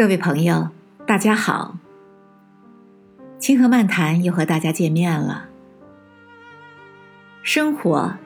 [0.00, 0.70] 各位朋友，
[1.06, 1.76] 大家好。
[3.38, 5.50] 清河漫谈又和大家见面了。
[7.42, 8.16] 生活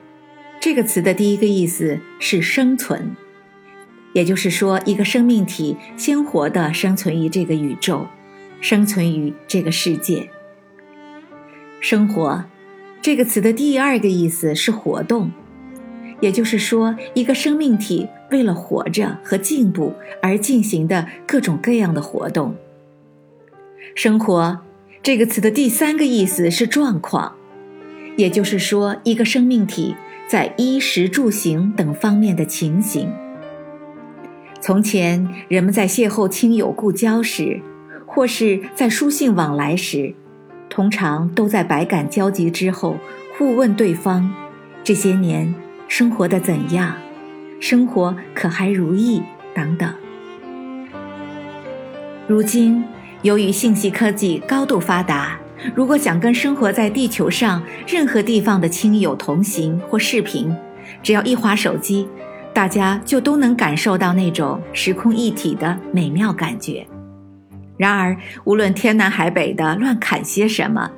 [0.61, 3.17] 这个词的第一个意思是生存，
[4.13, 8.07] 也就是说，一个生命体鲜活的生存于这个宇宙，
[8.61, 10.29] 生存于这个世界。
[11.81, 12.45] 生活
[13.01, 15.29] 这个词的第二个意思是活动，
[16.19, 18.07] 也就是说，一个生命体。
[18.31, 22.55] 为了活着和进步而进行的各种各样的活动。
[23.93, 24.59] 生活
[25.03, 27.33] 这个词的第三个意思是状况，
[28.17, 29.95] 也就是说，一个生命体
[30.27, 33.13] 在衣食住行等方面的情形。
[34.59, 37.61] 从前，人们在邂逅亲友故交时，
[38.07, 40.15] 或是在书信往来时，
[40.67, 42.97] 通常都在百感交集之后，
[43.37, 44.33] 互问对方
[44.83, 45.53] 这些年
[45.87, 46.95] 生活的怎样。
[47.59, 49.21] 生活可还如意？
[49.53, 49.91] 等等。
[52.27, 52.83] 如今，
[53.21, 55.39] 由于信息科技高度发达，
[55.73, 60.55] 如果想跟生活在地球上任何地方的亲友同行或视频，
[61.01, 62.07] 只要一划手机，
[62.53, 66.85] 大家就都能感受到那种时空一体的美妙感觉。
[67.77, 70.91] 然而，无论天南海北的乱侃些什么，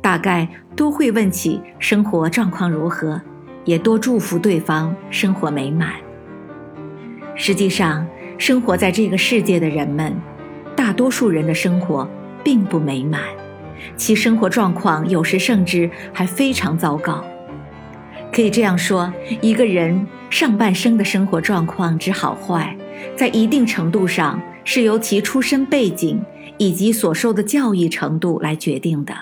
[0.00, 3.20] 大概都会问起生活状况如何。
[3.68, 5.92] 也多祝福对方生活美满。
[7.34, 8.06] 实际上，
[8.38, 10.16] 生活在这个世界的人们，
[10.74, 12.08] 大多数人的生活
[12.42, 13.20] 并不美满，
[13.94, 17.22] 其生活状况有时甚至还非常糟糕。
[18.32, 22.74] 可以这样说，一个人上半生的生活状况之好坏，
[23.16, 26.18] 在一定程度上是由其出身背景
[26.56, 29.14] 以及所受的教育程度来决定的。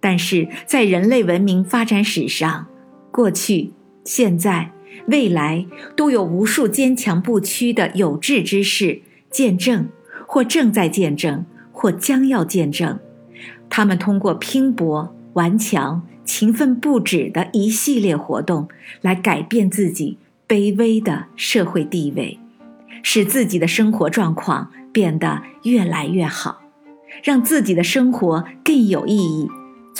[0.00, 2.66] 但是在人类文明发展史上，
[3.10, 3.72] 过去、
[4.04, 4.70] 现在、
[5.06, 9.88] 未来，都有无数坚强不屈的有志之士见证，
[10.26, 12.98] 或正在见证，或将要见证。
[13.70, 18.68] 他们通过拼搏、顽强、勤奋不止的一系列活动，
[19.00, 22.38] 来改变自己卑微的社会地位，
[23.02, 26.62] 使自己的生活状况变得越来越好，
[27.22, 29.48] 让自己的生活更有意义。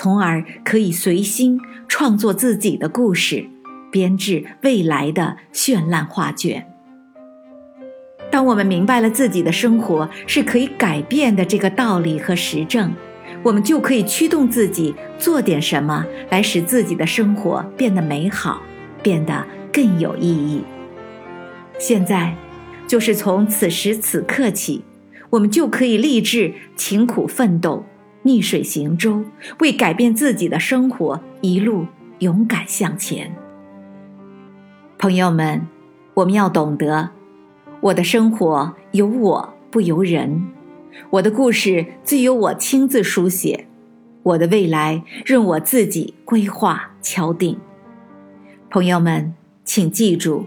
[0.00, 3.44] 从而可以随心创作自己的故事，
[3.90, 6.64] 编制未来的绚烂画卷。
[8.30, 12.94] 当我们明白了自己的生活是可以改变的这个道理和实证，
[13.42, 18.62] 我们就可以驱动自己做点什么，来使自己的生活变得美好，
[19.02, 20.62] 变得更有意义。
[21.76, 22.32] 现在，
[22.86, 24.84] 就是从此时此刻起，
[25.28, 27.84] 我们就可以立志勤苦奋斗。
[28.28, 29.24] 逆水行舟，
[29.60, 31.86] 为改变自己的生活，一路
[32.18, 33.34] 勇敢向前。
[34.98, 35.66] 朋友们，
[36.12, 37.08] 我们要懂得，
[37.80, 40.46] 我的生活由我不由人，
[41.08, 43.66] 我的故事自由我亲自书写，
[44.22, 47.58] 我的未来任我自己规划敲定。
[48.68, 49.32] 朋友们，
[49.64, 50.44] 请记住，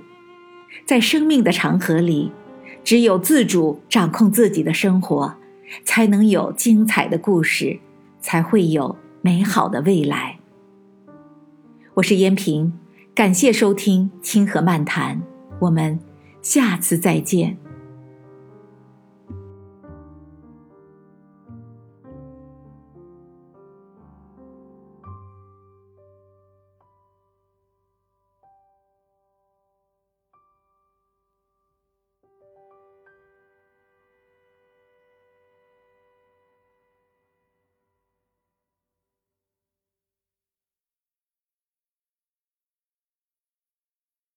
[0.86, 2.32] 在生命的长河里，
[2.84, 5.34] 只有自主掌控自己的生活。
[5.84, 7.80] 才能有精彩的故事，
[8.20, 10.40] 才会有美好的未来。
[11.96, 12.74] 我是燕平，
[13.14, 15.18] 感谢收听《清河漫谈》，
[15.60, 16.00] 我们
[16.42, 17.58] 下次再见。